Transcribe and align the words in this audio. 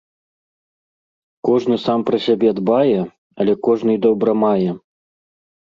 Кожны 1.47 1.75
сам 1.85 1.99
пра 2.09 2.17
сябе 2.25 2.49
дбае, 2.61 2.97
але 3.39 3.53
кожны 3.71 3.91
й 3.97 4.03
добра 4.09 4.31
мае. 4.49 4.71